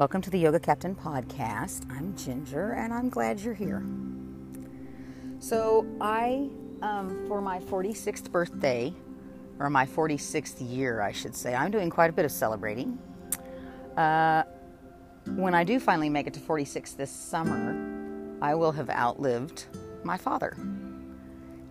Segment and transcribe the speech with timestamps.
[0.00, 1.84] Welcome to the Yoga Captain podcast.
[1.90, 3.84] I'm Ginger and I'm glad you're here.
[5.40, 6.48] So, I,
[6.80, 8.94] um, for my 46th birthday,
[9.58, 12.98] or my 46th year, I should say, I'm doing quite a bit of celebrating.
[13.94, 14.44] Uh,
[15.36, 19.66] when I do finally make it to 46 this summer, I will have outlived
[20.02, 20.56] my father.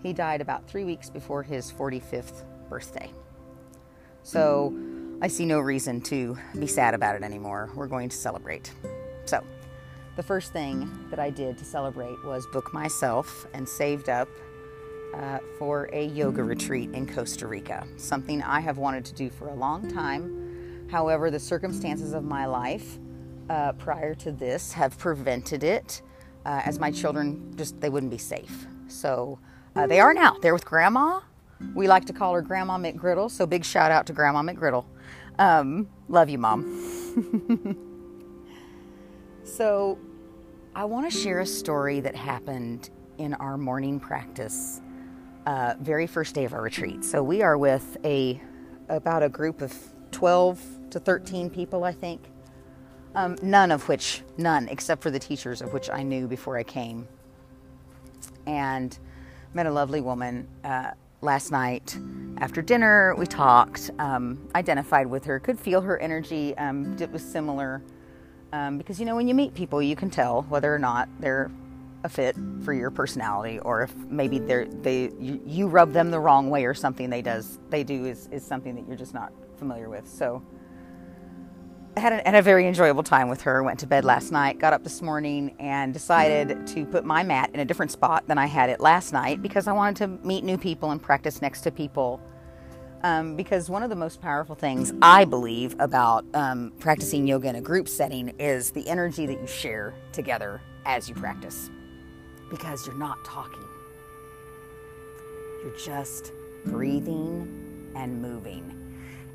[0.03, 3.09] He died about three weeks before his 45th birthday.
[4.21, 4.71] So,
[5.21, 7.69] I see no reason to be sad about it anymore.
[7.75, 8.71] We're going to celebrate.
[9.25, 9.43] So,
[10.15, 14.29] the first thing that I did to celebrate was book myself and saved up
[15.13, 19.49] uh, for a yoga retreat in Costa Rica, something I have wanted to do for
[19.49, 20.87] a long time.
[20.89, 22.97] However, the circumstances of my life
[23.49, 26.01] uh, prior to this have prevented it,
[26.45, 28.67] uh, as my children just they wouldn't be safe.
[28.87, 29.37] So
[29.75, 30.37] uh, they are now.
[30.41, 31.19] They're with Grandma.
[31.75, 33.29] We like to call her Grandma McGriddle.
[33.29, 34.85] So big shout out to Grandma McGriddle.
[35.39, 36.65] Um, love you, Mom.
[39.45, 39.97] so,
[40.75, 44.81] I want to share a story that happened in our morning practice,
[45.45, 47.05] uh, very first day of our retreat.
[47.05, 48.41] So, we are with a
[48.89, 49.73] about a group of
[50.11, 52.21] 12 to 13 people, I think.
[53.15, 56.63] Um, none of which, none except for the teachers of which I knew before I
[56.63, 57.07] came.
[58.45, 58.97] And
[59.53, 60.49] met a lovely woman.
[60.65, 61.97] Uh, last night
[62.37, 67.23] after dinner we talked um, identified with her could feel her energy um, it was
[67.23, 67.81] similar
[68.53, 71.51] um, because you know when you meet people you can tell whether or not they're
[72.03, 76.19] a fit for your personality or if maybe they're they you, you rub them the
[76.19, 79.33] wrong way or something they does they do is, is something that you're just not
[79.57, 80.07] familiar with.
[80.07, 80.41] So
[81.97, 83.63] had a, had a very enjoyable time with her.
[83.63, 87.51] Went to bed last night, got up this morning, and decided to put my mat
[87.53, 90.43] in a different spot than I had it last night because I wanted to meet
[90.43, 92.21] new people and practice next to people.
[93.01, 97.55] Um, because one of the most powerful things I believe about um, practicing yoga in
[97.55, 101.69] a group setting is the energy that you share together as you practice.
[102.49, 103.63] Because you're not talking,
[105.63, 106.33] you're just
[106.65, 108.78] breathing and moving.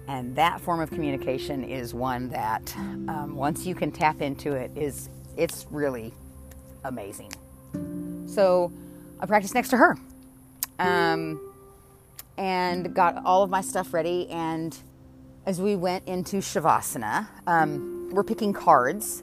[0.06, 4.70] And that form of communication is one that, um, once you can tap into it,
[4.76, 6.12] is it's really
[6.84, 7.32] amazing.
[8.26, 8.70] So
[9.18, 9.96] I practiced next to her,
[10.78, 11.40] um,
[12.36, 14.28] and got all of my stuff ready.
[14.28, 14.76] And
[15.46, 19.22] as we went into shavasana, um, we're picking cards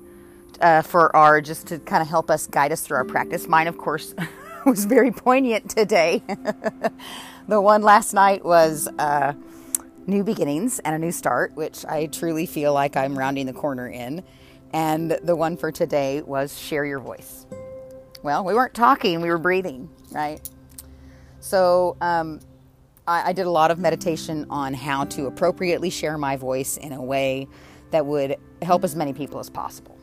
[0.61, 3.47] uh, for our just to kind of help us guide us through our practice.
[3.47, 4.15] Mine, of course,
[4.65, 6.23] was very poignant today.
[7.47, 8.87] the one last night was.
[8.97, 9.33] Uh,
[10.07, 13.87] new beginnings and a new start, which I truly feel like I'm rounding the corner
[13.87, 14.23] in.
[14.73, 17.45] And the one for today was share your voice.
[18.23, 20.47] Well, we weren't talking, we were breathing, right?
[21.39, 22.39] So um,
[23.07, 26.93] I, I did a lot of meditation on how to appropriately share my voice in
[26.93, 27.47] a way
[27.89, 29.97] that would help as many people as possible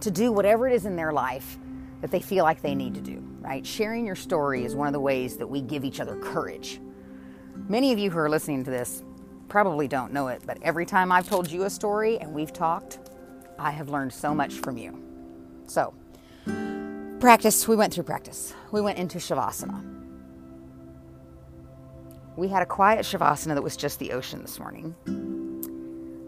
[0.00, 1.56] to do whatever it is in their life
[2.00, 3.66] that they feel like they need to do, right?
[3.66, 6.80] Sharing your story is one of the ways that we give each other courage
[7.68, 9.02] Many of you who are listening to this
[9.48, 12.98] probably don't know it, but every time I've told you a story and we've talked,
[13.58, 15.02] I have learned so much from you.
[15.66, 15.94] So,
[17.18, 18.54] practice, we went through practice.
[18.70, 19.82] We went into Shavasana.
[22.36, 24.94] We had a quiet Shavasana that was just the ocean this morning.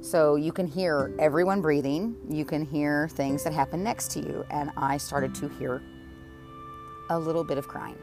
[0.00, 4.44] So you can hear everyone breathing, you can hear things that happen next to you,
[4.50, 5.82] and I started to hear
[7.10, 7.98] a little bit of crying.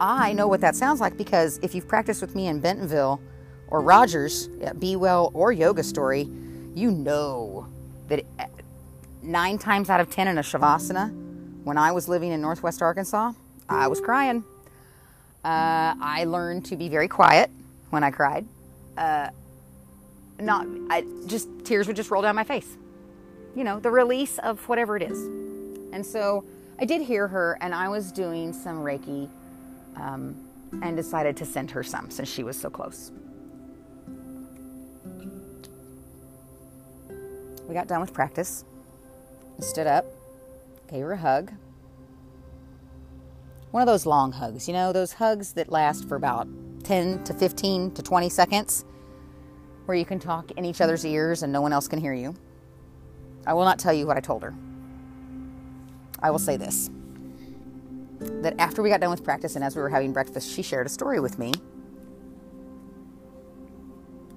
[0.00, 3.20] I know what that sounds like because if you've practiced with me in Bentonville
[3.68, 6.28] or Rogers at Be Well or Yoga Story,
[6.74, 7.66] you know
[8.08, 8.24] that
[9.22, 11.12] nine times out of ten in a Shavasana,
[11.64, 13.32] when I was living in Northwest Arkansas,
[13.68, 14.44] I was crying.
[15.44, 17.50] Uh, I learned to be very quiet
[17.90, 18.46] when I cried.
[18.96, 19.30] Uh,
[20.40, 22.76] not, I just tears would just roll down my face.
[23.56, 25.18] You know, the release of whatever it is.
[25.92, 26.44] And so
[26.78, 29.28] I did hear her, and I was doing some Reiki
[30.00, 30.36] um,
[30.82, 33.12] and decided to send her some since she was so close.
[37.66, 38.64] We got done with practice.
[39.60, 40.06] Stood up,
[40.90, 41.52] gave her a hug.
[43.72, 46.48] One of those long hugs, you know, those hugs that last for about
[46.84, 48.84] 10 to 15 to 20 seconds,
[49.84, 52.34] where you can talk in each other's ears and no one else can hear you.
[53.46, 54.54] I will not tell you what I told her.
[56.22, 56.90] I will say this
[58.20, 60.86] that after we got done with practice and as we were having breakfast, she shared
[60.86, 61.52] a story with me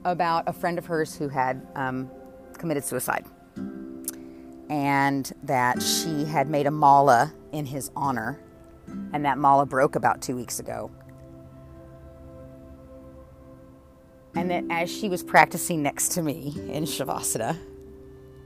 [0.06, 2.10] about a friend of hers who had um,
[2.58, 3.26] committed suicide.
[4.70, 8.40] And that she had made a mala in his honor,
[9.12, 10.90] and that mala broke about two weeks ago.
[14.34, 17.58] And that as she was practicing next to me in Shavasana,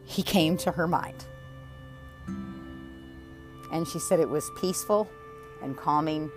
[0.03, 1.25] he came to her mind.
[3.71, 5.07] And she said it was peaceful
[5.61, 6.31] and calming.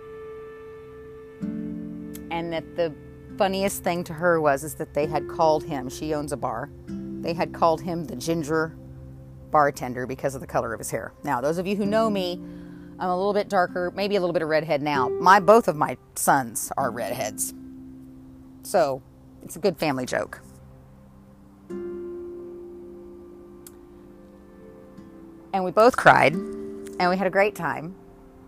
[1.41, 2.93] And that the
[3.37, 6.69] funniest thing to her was is that they had called him, she owns a bar,
[7.21, 8.75] they had called him the ginger
[9.51, 11.13] bartender because of the color of his hair.
[11.23, 12.33] Now, those of you who know me,
[12.99, 15.09] I'm a little bit darker, maybe a little bit of redhead now.
[15.09, 17.53] My both of my sons are redheads.
[18.63, 19.01] So,
[19.41, 20.41] it's a good family joke.
[25.53, 27.95] And we both cried and we had a great time.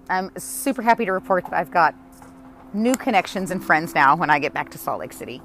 [0.09, 1.95] I'm super happy to report that I've got
[2.73, 5.41] new connections and friends now when I get back to Salt Lake City.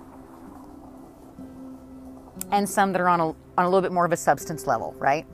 [2.51, 4.95] And some that are on a, on a little bit more of a substance level,
[4.99, 5.27] right?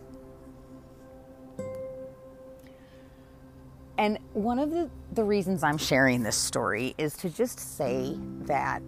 [3.99, 8.83] And one of the, the reasons I'm sharing this story is to just say that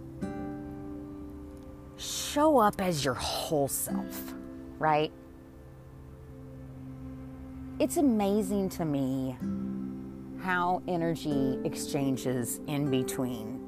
[1.97, 4.33] show up as your whole self,
[4.79, 5.11] right?
[7.79, 9.37] It's amazing to me
[10.45, 13.67] how energy exchanges in between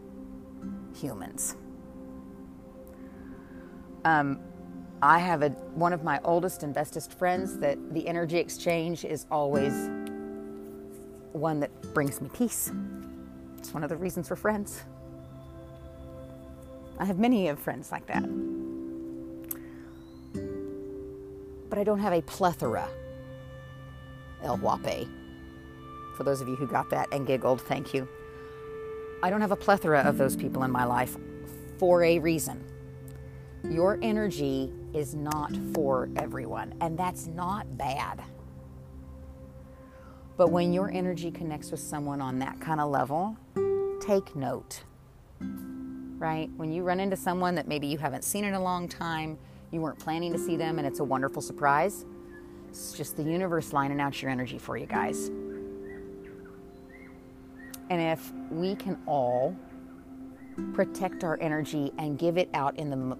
[0.95, 1.57] humans.
[4.05, 4.39] Um,
[5.01, 9.25] I have a, one of my oldest and bestest friends that the energy exchange is
[9.31, 9.89] always
[11.31, 12.71] one that brings me peace.
[13.57, 14.83] It's one of the reasons we're friends.
[16.99, 18.23] I have many of friends like that.
[21.71, 22.87] But I don't have a plethora.
[24.43, 25.07] El Guapo.
[26.17, 28.07] For those of you who got that and giggled, thank you.
[29.21, 31.15] I don't have a plethora of those people in my life
[31.77, 32.63] for a reason.
[33.69, 38.23] Your energy is not for everyone, and that's not bad.
[40.37, 43.37] But when your energy connects with someone on that kind of level,
[44.01, 44.83] take note.
[45.39, 46.49] Right?
[46.57, 49.37] When you run into someone that maybe you haven't seen in a long time,
[49.69, 52.05] you weren't planning to see them, and it's a wonderful surprise,
[52.69, 55.29] it's just the universe lining out your energy for you guys.
[57.89, 59.55] And if we can all
[60.73, 63.17] protect our energy and give it out in the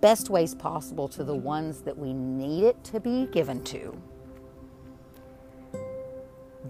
[0.00, 3.96] best ways possible to the ones that we need it to be given to,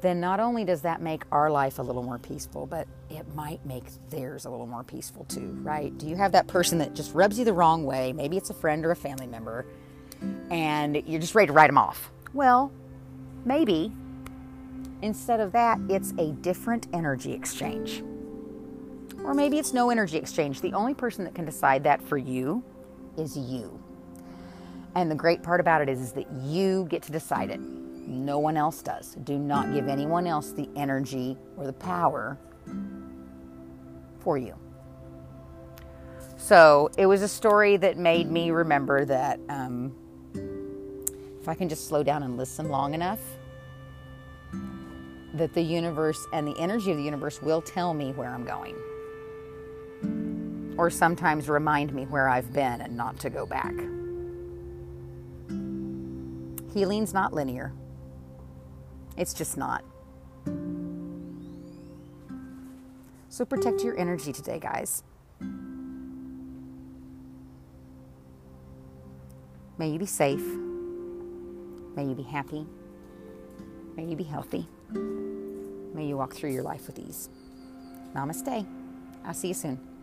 [0.01, 3.65] then not only does that make our life a little more peaceful, but it might
[3.65, 5.97] make theirs a little more peaceful too, right?
[5.99, 8.13] Do you have that person that just rubs you the wrong way?
[8.13, 9.67] Maybe it's a friend or a family member,
[10.51, 12.11] and you're just ready to write them off.
[12.33, 12.73] Well,
[13.45, 13.93] maybe
[15.05, 18.03] instead of that, it's a different energy exchange.
[19.23, 20.61] Or maybe it's no energy exchange.
[20.61, 22.65] The only person that can decide that for you
[23.17, 23.79] is you.
[24.95, 27.61] And the great part about it is, is that you get to decide it.
[27.61, 29.15] No one else does.
[29.25, 32.39] Do not give anyone else the energy or the power
[34.21, 34.55] for you.
[36.37, 39.95] So it was a story that made me remember that um,
[41.41, 43.21] if I can just slow down and listen long enough,
[45.35, 48.77] that the universe and the energy of the universe will tell me where I'm going.
[50.79, 53.75] Or sometimes remind me where I've been and not to go back.
[56.73, 57.73] Healing's not linear.
[59.17, 59.85] It's just not.
[63.29, 65.03] So protect your energy today, guys.
[69.77, 70.45] May you be safe.
[71.97, 72.67] May you be happy.
[73.97, 74.69] May you be healthy.
[75.95, 77.29] May you walk through your life with ease.
[78.15, 78.67] Namaste.
[79.25, 79.94] I'll see you soon.